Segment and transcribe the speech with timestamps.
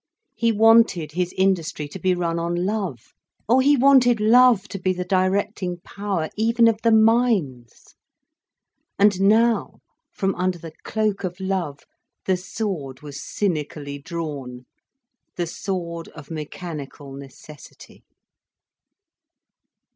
[0.33, 3.13] He wanted his industry to be run on love.
[3.47, 7.93] Oh, he wanted love to be the directing power even of the mines.
[8.97, 9.77] And now,
[10.11, 11.81] from under the cloak of love,
[12.25, 14.65] the sword was cynically drawn,
[15.35, 18.03] the sword of mechanical necessity.